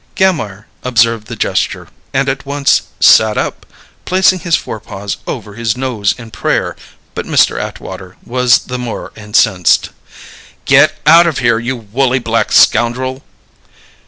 [0.15, 3.67] Gammire observed the gesture, and at once "sat up,"
[4.03, 6.75] placing his forepaws over his nose in prayer,
[7.13, 7.59] but Mr.
[7.61, 9.91] Atwater was the more incensed.
[10.65, 13.21] "Get out of here, you woolly black scoundrel!"